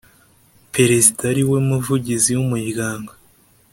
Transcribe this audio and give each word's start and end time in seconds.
Perezida 0.73 1.21
ariwe 1.31 1.57
Muvugizi 1.69 2.29
w 2.37 2.39
Umuryango 2.45 3.11